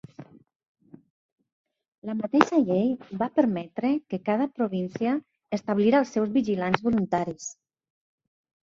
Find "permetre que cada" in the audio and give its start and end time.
3.37-4.51